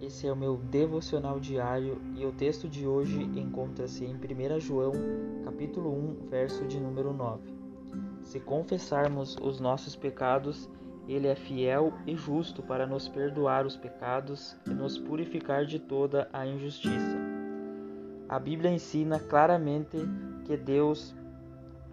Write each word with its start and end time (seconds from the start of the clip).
Esse 0.00 0.26
é 0.26 0.32
o 0.32 0.36
meu 0.36 0.56
devocional 0.56 1.38
diário 1.38 2.00
e 2.16 2.24
o 2.24 2.32
texto 2.32 2.66
de 2.66 2.86
hoje 2.86 3.22
encontra-se 3.22 4.02
em 4.02 4.14
1 4.14 4.58
João, 4.58 4.92
capítulo 5.44 5.92
1, 5.92 6.28
verso 6.30 6.64
de 6.64 6.80
número 6.80 7.12
9. 7.12 7.42
Se 8.22 8.40
confessarmos 8.40 9.36
os 9.36 9.60
nossos 9.60 9.94
pecados, 9.94 10.70
ele 11.06 11.26
é 11.26 11.34
fiel 11.34 11.92
e 12.06 12.16
justo 12.16 12.62
para 12.62 12.86
nos 12.86 13.08
perdoar 13.08 13.66
os 13.66 13.76
pecados 13.76 14.56
e 14.66 14.70
nos 14.70 14.96
purificar 14.96 15.66
de 15.66 15.78
toda 15.78 16.30
a 16.32 16.46
injustiça. 16.46 17.18
A 18.26 18.38
Bíblia 18.38 18.70
ensina 18.70 19.20
claramente 19.20 19.98
que 20.46 20.56
Deus 20.56 21.14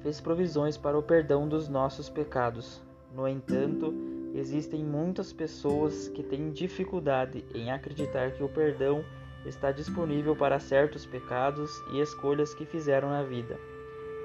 fez 0.00 0.20
provisões 0.20 0.76
para 0.76 0.98
o 0.98 1.02
perdão 1.02 1.48
dos 1.48 1.70
nossos 1.70 2.10
pecados. 2.10 2.82
No 3.14 3.26
entanto, 3.26 4.13
Existem 4.34 4.82
muitas 4.82 5.32
pessoas 5.32 6.08
que 6.08 6.20
têm 6.20 6.50
dificuldade 6.50 7.44
em 7.54 7.70
acreditar 7.70 8.32
que 8.32 8.42
o 8.42 8.48
perdão 8.48 9.04
está 9.46 9.70
disponível 9.70 10.34
para 10.34 10.58
certos 10.58 11.06
pecados 11.06 11.70
e 11.92 12.00
escolhas 12.00 12.52
que 12.52 12.66
fizeram 12.66 13.10
na 13.10 13.22
vida. 13.22 13.56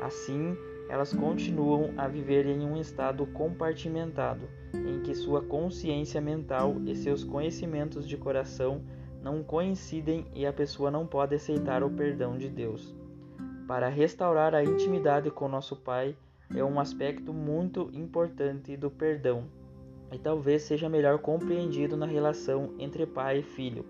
Assim, 0.02 0.58
elas 0.90 1.14
continuam 1.14 1.94
a 1.96 2.08
viver 2.08 2.48
em 2.48 2.66
um 2.66 2.76
estado 2.82 3.28
compartimentado, 3.28 4.50
em 4.74 5.00
que 5.02 5.14
sua 5.14 5.44
consciência 5.44 6.20
mental 6.20 6.78
e 6.88 6.96
seus 6.96 7.24
conhecimentos 7.24 8.08
de 8.08 8.18
coração 8.18 8.82
não 9.22 9.44
coincidem 9.44 10.26
e 10.34 10.44
a 10.44 10.52
pessoa 10.52 10.90
não 10.90 11.06
pode 11.06 11.36
aceitar 11.36 11.84
o 11.84 11.90
perdão 11.92 12.36
de 12.36 12.50
Deus. 12.50 12.96
Para 13.68 13.90
restaurar 13.90 14.56
a 14.56 14.64
intimidade 14.64 15.30
com 15.30 15.48
nosso 15.48 15.76
Pai 15.76 16.16
é 16.56 16.64
um 16.64 16.80
aspecto 16.80 17.32
muito 17.32 17.92
importante 17.94 18.76
do 18.76 18.90
perdão 18.90 19.59
e 20.12 20.18
talvez 20.18 20.64
seja 20.64 20.90
melhor 20.90 21.20
compreendido 21.20 21.96
na 21.96 22.06
relação 22.06 22.74
entre 22.80 23.06
pai 23.06 23.40
e 23.40 23.44
filho. 23.44 23.86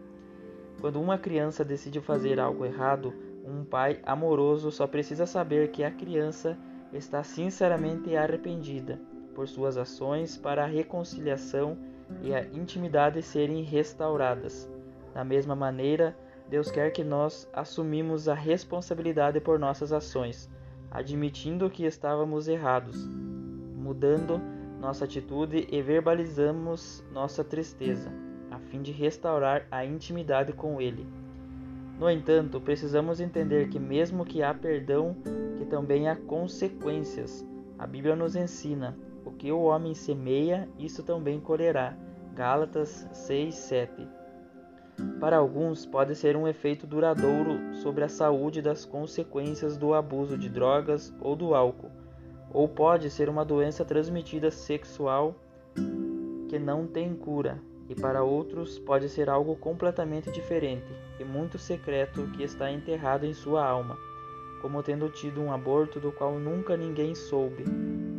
Quando 0.82 1.02
uma 1.02 1.18
criança 1.18 1.64
decide 1.64 2.00
fazer 2.00 2.40
algo 2.40 2.66
errado, 2.66 3.14
um 3.46 3.64
pai 3.64 4.00
amoroso 4.04 4.72
só 4.72 4.88
precisa 4.88 5.26
saber 5.26 5.72
que 5.72 5.84
a 5.84 5.92
criança 5.92 6.58
está 6.94 7.24
sinceramente 7.24 8.16
arrependida 8.16 9.00
por 9.36 9.48
suas 9.48 9.78
ações 9.78 10.38
para 10.38 10.64
a 10.64 10.68
reconciliação 10.68 11.78
e 12.22 12.34
a 12.34 12.44
intimidade 12.44 13.22
serem 13.22 13.64
restauradas. 13.64 14.70
Da 15.14 15.24
mesma 15.24 15.56
maneira, 15.56 16.18
Deus 16.50 16.72
quer 16.72 16.92
que 16.92 17.04
nós 17.04 17.48
assumimos 17.54 18.28
a 18.28 18.34
responsabilidade 18.34 19.40
por 19.40 19.60
nossas 19.60 19.94
ações, 19.94 20.50
admitindo 20.90 21.70
que 21.70 21.86
estávamos 21.86 22.48
errados, 22.48 23.06
mudando 23.76 24.42
nossa 24.80 25.04
atitude 25.04 25.68
e 25.70 25.82
verbalizamos 25.82 27.04
nossa 27.12 27.44
tristeza, 27.44 28.12
a 28.50 28.58
fim 28.58 28.82
de 28.82 28.92
restaurar 28.92 29.68
a 29.70 29.84
intimidade 29.86 30.54
com 30.54 30.82
Ele. 30.82 31.06
No 32.00 32.10
entanto, 32.10 32.62
precisamos 32.62 33.20
entender 33.20 33.68
que, 33.68 33.78
mesmo 33.78 34.24
que 34.24 34.42
há 34.42 34.54
perdão, 34.54 35.18
que 35.58 35.66
também 35.66 36.08
há 36.08 36.16
consequências. 36.16 37.46
A 37.78 37.86
Bíblia 37.86 38.16
nos 38.16 38.38
ensina: 38.38 38.98
o 39.26 39.32
que 39.32 39.52
o 39.52 39.64
homem 39.64 39.94
semeia, 39.94 40.68
isso 40.80 41.04
também 41.04 41.42
colherá. 41.42 41.94
Gálatas 42.34 43.06
6, 43.12 43.54
7. 43.54 44.08
Para 45.20 45.38
alguns, 45.38 45.86
pode 45.86 46.16
ser 46.16 46.38
um 46.38 46.48
efeito 46.48 46.88
duradouro 46.88 47.76
sobre 47.76 48.06
a 48.06 48.10
saúde 48.10 48.62
das 48.62 48.86
consequências 48.86 49.76
do 49.76 49.94
abuso 49.94 50.38
de 50.38 50.48
drogas 50.48 51.14
ou 51.20 51.36
do 51.36 51.54
álcool 51.54 51.92
ou 52.54 52.68
pode 52.68 53.10
ser 53.10 53.30
uma 53.30 53.46
doença 53.46 53.86
transmitida 53.86 54.50
sexual 54.50 55.36
que 56.48 56.58
não 56.58 56.88
tem 56.88 57.14
cura, 57.16 57.60
e 57.88 57.96
para 57.96 58.24
outros 58.24 58.78
pode 58.80 59.10
ser 59.10 59.30
algo 59.30 59.56
completamente 59.56 60.32
diferente 60.32 60.92
e 61.20 61.24
muito 61.24 61.58
secreto 61.58 62.28
que 62.32 62.44
está 62.44 62.72
enterrado 62.72 63.26
em 63.26 63.34
sua 63.34 63.66
alma, 63.66 63.98
como 64.62 64.84
tendo 64.84 65.10
tido 65.10 65.42
um 65.42 65.52
aborto 65.52 66.00
do 66.00 66.12
qual 66.12 66.40
nunca 66.40 66.78
ninguém 66.78 67.16
soube. 67.16 67.64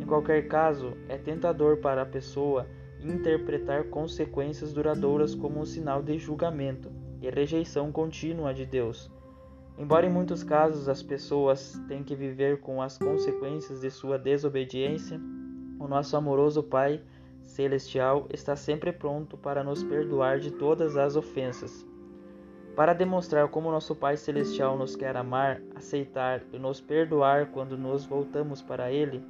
Em 0.01 0.05
qualquer 0.05 0.47
caso, 0.47 0.93
é 1.07 1.17
tentador 1.17 1.77
para 1.77 2.01
a 2.01 2.05
pessoa 2.05 2.67
interpretar 2.99 3.85
consequências 3.85 4.73
duradouras 4.73 5.33
como 5.33 5.59
um 5.59 5.65
sinal 5.65 6.01
de 6.03 6.17
julgamento 6.17 6.91
e 7.21 7.29
rejeição 7.29 7.91
contínua 7.91 8.53
de 8.53 8.65
Deus 8.65 9.09
Embora 9.81 10.05
em 10.05 10.11
muitos 10.11 10.43
casos 10.43 10.87
as 10.87 11.01
pessoas 11.01 11.81
tenham 11.87 12.03
que 12.03 12.13
viver 12.13 12.59
com 12.59 12.83
as 12.83 12.99
consequências 12.99 13.81
de 13.81 13.89
sua 13.89 14.15
desobediência, 14.15 15.19
o 15.79 15.87
nosso 15.87 16.15
amoroso 16.15 16.61
Pai 16.61 17.01
Celestial 17.41 18.27
está 18.31 18.55
sempre 18.55 18.91
pronto 18.91 19.35
para 19.35 19.63
nos 19.63 19.83
perdoar 19.83 20.37
de 20.37 20.51
todas 20.51 20.97
as 20.97 21.15
ofensas. 21.15 21.83
Para 22.75 22.93
demonstrar 22.93 23.47
como 23.47 23.71
nosso 23.71 23.95
Pai 23.95 24.17
Celestial 24.17 24.77
nos 24.77 24.95
quer 24.95 25.17
amar, 25.17 25.59
aceitar 25.73 26.43
e 26.53 26.59
nos 26.59 26.79
perdoar 26.79 27.47
quando 27.47 27.75
nos 27.75 28.05
voltamos 28.05 28.61
para 28.61 28.91
Ele, 28.91 29.25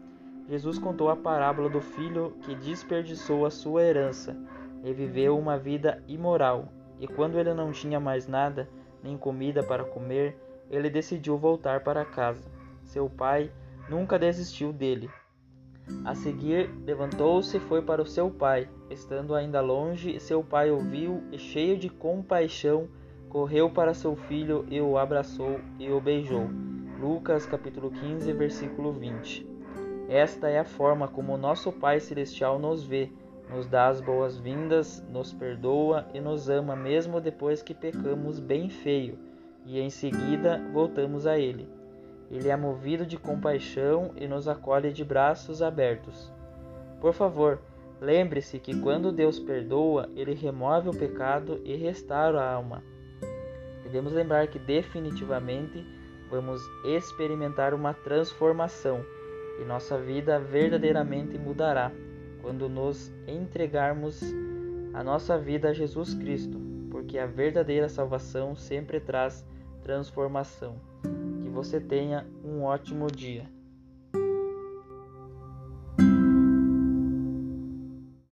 Jesus 0.50 0.78
contou 0.78 1.10
a 1.10 1.16
parábola 1.16 1.70
do 1.70 1.80
filho 1.80 2.36
que 2.42 2.56
desperdiçou 2.56 3.46
a 3.46 3.50
sua 3.50 3.84
herança 3.84 4.36
e 4.84 4.92
viveu 4.92 5.40
uma 5.40 5.58
vida 5.58 6.04
imoral, 6.10 6.68
e 7.00 7.08
quando 7.08 7.40
ele 7.40 7.54
não 7.54 7.72
tinha 7.72 8.02
mais 8.02 8.28
nada, 8.28 8.68
nem 9.04 9.18
comida 9.18 9.64
para 9.64 9.84
comer, 9.84 10.36
ele 10.70 10.90
decidiu 10.90 11.38
voltar 11.38 11.84
para 11.84 12.06
casa. 12.06 12.50
Seu 12.84 13.10
pai 13.10 13.52
nunca 13.90 14.18
desistiu 14.18 14.72
dele. 14.72 15.10
A 16.06 16.16
seguir, 16.16 16.70
levantou-se 16.86 17.58
e 17.58 17.60
foi 17.60 17.82
para 17.82 18.02
o 18.02 18.06
seu 18.06 18.30
pai. 18.30 18.70
Estando 18.90 19.36
ainda 19.36 19.60
longe, 19.62 20.20
seu 20.20 20.44
pai 20.44 20.72
ouviu 20.72 21.24
e, 21.32 21.38
cheio 21.38 21.78
de 21.78 21.90
compaixão, 21.90 22.88
correu 23.28 23.70
para 23.70 23.94
seu 23.94 24.16
filho 24.16 24.66
e 24.70 24.80
o 24.80 24.98
abraçou 24.98 25.60
e 25.80 25.90
o 25.90 26.00
beijou. 26.00 26.50
Lucas 27.00 27.46
capítulo 27.46 27.90
15, 27.90 28.32
versículo 28.34 28.94
20. 28.94 29.48
Esta 30.08 30.50
é 30.50 30.60
a 30.60 30.66
forma 30.66 31.08
como 31.08 31.38
nosso 31.38 31.72
Pai 31.72 32.00
celestial 32.00 32.60
nos 32.60 32.84
vê, 32.84 33.10
nos 33.50 33.68
dá 33.68 33.88
as 33.88 34.00
boas-vindas, 34.00 35.04
nos 35.10 35.34
perdoa 35.34 36.06
e 36.14 36.22
nos 36.22 36.50
ama 36.50 36.76
mesmo 36.76 37.20
depois 37.20 37.62
que 37.62 37.74
pecamos 37.74 38.40
bem 38.40 38.70
feio, 38.70 39.18
e 39.66 39.80
em 39.80 39.90
seguida 39.90 40.62
voltamos 40.74 41.28
a 41.28 41.38
Ele. 41.38 41.68
Ele 42.30 42.50
é 42.50 42.56
movido 42.56 43.06
de 43.06 43.18
compaixão 43.18 44.12
e 44.16 44.26
nos 44.26 44.48
acolhe 44.48 44.94
de 44.94 45.04
braços 45.04 45.62
abertos. 45.62 46.32
Por 47.02 47.14
favor, 47.14 47.60
lembre-se 48.00 48.58
que 48.58 48.80
quando 48.80 49.12
Deus 49.12 49.38
perdoa, 49.38 50.10
Ele 50.16 50.34
remove 50.34 50.90
o 50.90 50.98
pecado 50.98 51.60
e 51.66 51.76
restaura 51.76 52.42
a 52.42 52.54
alma. 52.54 52.82
Devemos 53.84 54.14
lembrar 54.14 54.48
que 54.48 54.58
definitivamente 54.58 55.86
vamos 56.30 56.62
experimentar 56.86 57.74
uma 57.74 57.94
transformação 57.94 59.04
e 59.62 59.66
nossa 59.66 59.98
vida 59.98 60.40
verdadeiramente 60.40 61.38
mudará 61.38 61.92
quando 62.42 62.68
nos 62.68 63.12
entregarmos 63.28 64.22
a 64.94 65.04
nossa 65.04 65.38
vida 65.38 65.70
a 65.70 65.74
Jesus 65.74 66.14
Cristo, 66.14 66.60
porque 66.90 67.18
a 67.18 67.26
verdadeira 67.26 67.88
salvação 67.88 68.56
sempre 68.56 69.00
traz 69.00 69.46
transformação. 69.84 70.76
Que 71.42 71.50
você 71.50 71.80
tenha 71.80 72.26
um 72.44 72.64
ótimo 72.64 73.08
dia. 73.08 73.46